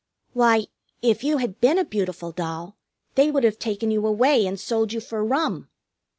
"Why, 0.33 0.65
if 1.03 1.23
you 1.23 1.37
had 1.37 1.61
been 1.61 1.77
a 1.77 1.85
beautiful 1.85 2.31
doll 2.31 2.75
they 3.13 3.29
would 3.29 3.43
have 3.43 3.59
taken 3.59 3.91
you 3.91 4.07
away 4.07 4.47
and 4.47 4.59
sold 4.59 4.91
you 4.93 4.99
for 4.99 5.23
rum." 5.23 5.69